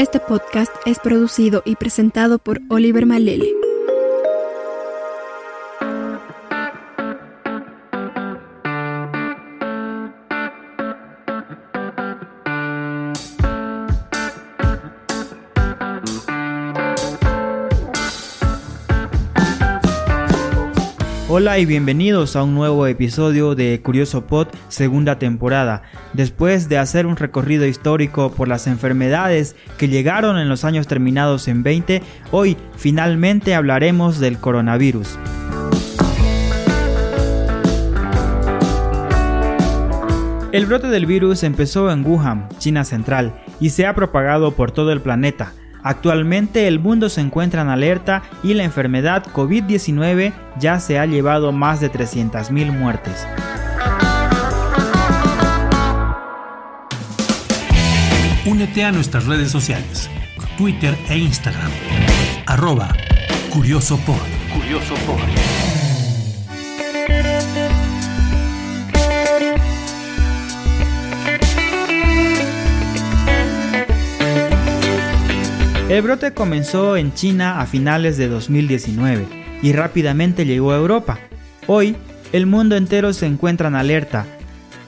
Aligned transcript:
Este 0.00 0.18
podcast 0.18 0.72
es 0.86 0.98
producido 0.98 1.60
y 1.66 1.76
presentado 1.76 2.38
por 2.38 2.62
Oliver 2.70 3.04
Malele. 3.04 3.52
Hola 21.32 21.60
y 21.60 21.64
bienvenidos 21.64 22.34
a 22.34 22.42
un 22.42 22.56
nuevo 22.56 22.88
episodio 22.88 23.54
de 23.54 23.80
Curioso 23.84 24.26
Pod 24.26 24.48
segunda 24.66 25.20
temporada. 25.20 25.84
Después 26.12 26.68
de 26.68 26.76
hacer 26.76 27.06
un 27.06 27.14
recorrido 27.14 27.66
histórico 27.66 28.32
por 28.32 28.48
las 28.48 28.66
enfermedades 28.66 29.54
que 29.78 29.86
llegaron 29.86 30.38
en 30.38 30.48
los 30.48 30.64
años 30.64 30.88
terminados 30.88 31.46
en 31.46 31.62
20, 31.62 32.02
hoy 32.32 32.56
finalmente 32.74 33.54
hablaremos 33.54 34.18
del 34.18 34.38
coronavirus. 34.38 35.20
El 40.50 40.66
brote 40.66 40.88
del 40.88 41.06
virus 41.06 41.44
empezó 41.44 41.92
en 41.92 42.04
Wuhan, 42.04 42.48
China 42.58 42.82
Central, 42.82 43.40
y 43.60 43.70
se 43.70 43.86
ha 43.86 43.94
propagado 43.94 44.56
por 44.56 44.72
todo 44.72 44.90
el 44.90 45.00
planeta. 45.00 45.52
Actualmente 45.82 46.66
el 46.66 46.78
mundo 46.78 47.08
se 47.08 47.20
encuentra 47.20 47.62
en 47.62 47.68
alerta 47.68 48.22
y 48.42 48.54
la 48.54 48.64
enfermedad 48.64 49.24
COVID-19 49.32 50.32
ya 50.58 50.80
se 50.80 50.98
ha 50.98 51.06
llevado 51.06 51.52
más 51.52 51.80
de 51.80 51.90
300.000 51.90 52.72
muertes. 52.72 53.26
Únete 58.46 58.84
a 58.84 58.92
nuestras 58.92 59.26
redes 59.26 59.50
sociales, 59.50 60.10
Twitter 60.56 60.96
e 61.08 61.16
Instagram, 61.16 61.70
arroba 62.46 62.94
CuriosoPod. 63.50 64.16
El 75.90 76.02
brote 76.02 76.32
comenzó 76.32 76.96
en 76.96 77.12
China 77.14 77.60
a 77.60 77.66
finales 77.66 78.16
de 78.16 78.28
2019 78.28 79.26
y 79.60 79.72
rápidamente 79.72 80.46
llegó 80.46 80.70
a 80.70 80.76
Europa. 80.76 81.18
Hoy, 81.66 81.96
el 82.32 82.46
mundo 82.46 82.76
entero 82.76 83.12
se 83.12 83.26
encuentra 83.26 83.66
en 83.66 83.74
alerta. 83.74 84.24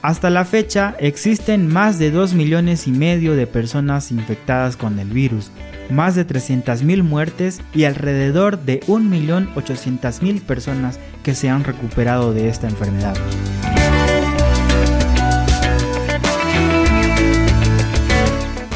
Hasta 0.01 0.29
la 0.29 0.45
fecha 0.45 0.95
existen 0.99 1.67
más 1.67 1.99
de 1.99 2.09
2 2.09 2.35
millones 2.35 2.87
y 2.87 2.93
medio 2.93 3.35
de 3.35 3.47
personas 3.47 4.11
infectadas 4.13 4.77
con 4.77 4.97
el 4.97 5.09
virus, 5.09 5.51
más 5.89 6.15
de 6.15 6.25
300.000 6.25 7.03
muertes 7.03 7.59
y 7.73 7.83
alrededor 7.83 8.59
de 8.59 8.79
1.800.000 8.87 10.41
personas 10.41 10.99
que 11.21 11.35
se 11.35 11.49
han 11.49 11.65
recuperado 11.65 12.33
de 12.33 12.47
esta 12.47 12.69
enfermedad. 12.69 13.17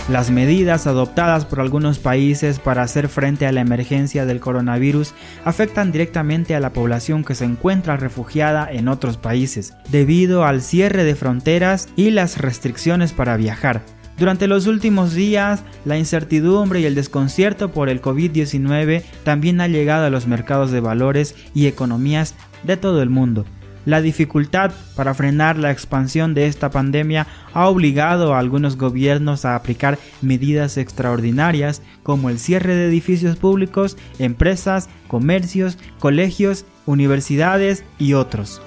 Las 0.10 0.32
medidas 0.32 0.88
adoptadas 0.88 1.44
por 1.44 1.60
algunos 1.60 2.00
países 2.00 2.60
para 2.60 2.82
hacer 2.82 3.10
frente 3.10 3.46
a 3.46 3.52
la 3.52 3.60
emergencia 3.60 4.26
del 4.26 4.40
coronavirus 4.40 5.14
afectan 5.44 5.92
directamente 5.92 6.56
a 6.56 6.62
la 6.62 6.72
población 6.72 7.26
que 7.26 7.36
se 7.36 7.44
encuentra 7.44 7.98
refugiada 7.98 8.72
en 8.72 8.88
otros 8.88 9.18
países, 9.18 9.74
debido 9.90 10.46
al 10.46 10.62
cierre 10.62 11.04
de 11.04 11.16
fronteras 11.16 11.90
y 11.98 12.12
las 12.12 12.38
restricciones 12.38 13.12
para 13.12 13.36
viajar. 13.36 13.82
Durante 14.18 14.48
los 14.48 14.66
últimos 14.66 15.14
días, 15.14 15.64
la 15.84 15.98
incertidumbre 15.98 16.80
y 16.80 16.86
el 16.86 16.96
desconcierto 16.96 17.74
por 17.74 17.90
el 17.90 18.02
COVID-19 18.02 19.04
también 19.26 19.60
ha 19.60 19.68
llegado 19.68 20.06
a 20.06 20.10
los 20.10 20.26
mercados 20.26 20.72
de 20.72 20.80
valores 20.80 21.36
y 21.54 21.68
economías 21.68 22.34
de 22.64 22.78
todo 22.78 23.02
el 23.02 23.10
mundo. 23.10 23.46
La 23.88 24.02
dificultad 24.02 24.74
para 24.98 25.14
frenar 25.14 25.58
la 25.58 25.72
expansión 25.72 26.34
de 26.34 26.48
esta 26.48 26.70
pandemia 26.70 27.26
ha 27.54 27.70
obligado 27.70 28.34
a 28.34 28.40
algunos 28.40 28.76
gobiernos 28.76 29.46
a 29.46 29.56
aplicar 29.56 29.98
medidas 30.22 30.76
extraordinarias 30.76 31.82
como 32.04 32.30
el 32.30 32.38
cierre 32.38 32.76
de 32.76 32.90
edificios 32.90 33.38
públicos, 33.38 33.96
empresas, 34.20 34.90
comercios, 35.08 35.78
colegios, 36.00 36.66
universidades 36.86 37.86
y 37.98 38.12
otros. 38.12 38.62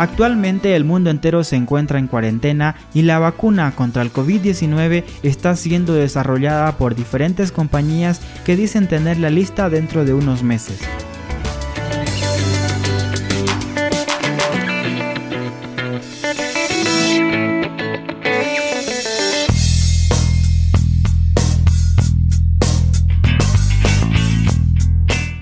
Actualmente 0.00 0.76
el 0.76 0.86
mundo 0.86 1.10
entero 1.10 1.44
se 1.44 1.56
encuentra 1.56 1.98
en 1.98 2.06
cuarentena 2.06 2.74
y 2.94 3.02
la 3.02 3.18
vacuna 3.18 3.72
contra 3.76 4.00
el 4.00 4.10
COVID-19 4.10 5.04
está 5.22 5.54
siendo 5.56 5.92
desarrollada 5.92 6.78
por 6.78 6.94
diferentes 6.94 7.52
compañías 7.52 8.22
que 8.46 8.56
dicen 8.56 8.88
tener 8.88 9.18
la 9.18 9.28
lista 9.28 9.68
dentro 9.68 10.06
de 10.06 10.14
unos 10.14 10.42
meses. 10.42 10.80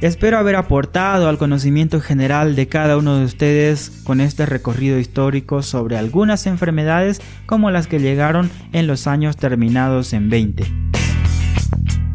Espero 0.00 0.38
haber 0.38 0.54
aportado 0.54 1.28
al 1.28 1.38
conocimiento 1.38 2.00
general 2.00 2.54
de 2.54 2.68
cada 2.68 2.96
uno 2.96 3.18
de 3.18 3.24
ustedes 3.24 3.90
con 4.04 4.20
este 4.20 4.46
recorrido 4.46 4.96
histórico 5.00 5.60
sobre 5.60 5.96
algunas 5.96 6.46
enfermedades 6.46 7.20
como 7.46 7.72
las 7.72 7.88
que 7.88 7.98
llegaron 7.98 8.48
en 8.72 8.86
los 8.86 9.08
años 9.08 9.36
terminados 9.36 10.12
en 10.12 10.30
20. 10.30 10.66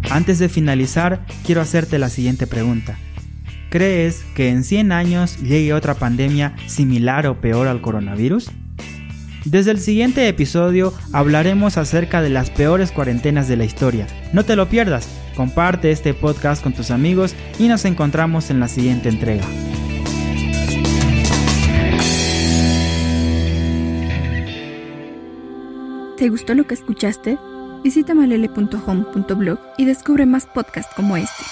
Antes 0.09 0.39
de 0.39 0.47
finalizar, 0.47 1.25
quiero 1.45 1.59
hacerte 1.59 1.99
la 1.99 2.07
siguiente 2.07 2.47
pregunta. 2.47 2.97
¿Crees 3.69 4.23
que 4.33 4.47
en 4.47 4.63
100 4.63 4.93
años 4.93 5.41
llegue 5.41 5.73
otra 5.73 5.95
pandemia 5.95 6.55
similar 6.67 7.27
o 7.27 7.41
peor 7.41 7.67
al 7.67 7.81
coronavirus? 7.81 8.49
Desde 9.45 9.71
el 9.71 9.79
siguiente 9.79 10.27
episodio 10.27 10.93
hablaremos 11.11 11.77
acerca 11.77 12.21
de 12.21 12.29
las 12.29 12.49
peores 12.49 12.91
cuarentenas 12.91 13.47
de 13.47 13.57
la 13.57 13.65
historia. 13.65 14.07
No 14.31 14.45
te 14.45 14.55
lo 14.55 14.69
pierdas, 14.69 15.07
comparte 15.35 15.91
este 15.91 16.13
podcast 16.13 16.63
con 16.63 16.73
tus 16.73 16.91
amigos 16.91 17.35
y 17.59 17.67
nos 17.67 17.83
encontramos 17.85 18.49
en 18.49 18.59
la 18.59 18.67
siguiente 18.67 19.09
entrega. 19.09 19.45
¿Te 26.17 26.29
gustó 26.29 26.53
lo 26.53 26.65
que 26.65 26.75
escuchaste? 26.75 27.37
Visita 27.83 28.13
malele.home.blog 28.13 29.59
y 29.77 29.83
descubre 29.83 30.25
más 30.25 30.45
podcasts 30.45 30.93
como 30.95 31.17
este. 31.17 31.43